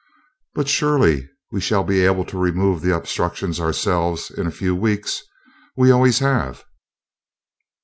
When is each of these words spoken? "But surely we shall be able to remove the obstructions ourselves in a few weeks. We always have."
"But 0.55 0.67
surely 0.67 1.29
we 1.51 1.61
shall 1.61 1.83
be 1.83 2.03
able 2.03 2.25
to 2.25 2.37
remove 2.39 2.81
the 2.81 2.89
obstructions 2.95 3.59
ourselves 3.59 4.31
in 4.31 4.47
a 4.47 4.51
few 4.51 4.75
weeks. 4.75 5.21
We 5.77 5.91
always 5.91 6.17
have." 6.17 6.65